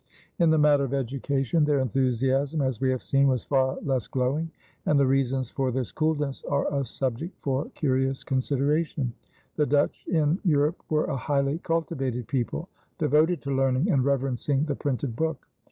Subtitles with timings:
[0.39, 4.49] In the matter of education their enthusiasm, as we have seen, was far less glowing,
[4.87, 9.13] and the reasons for this coolness are a subject for curious consideration.
[9.57, 12.67] The Dutch in Europe were a highly cultivated people,
[12.97, 15.45] devoted to learning and reverencing the printed book.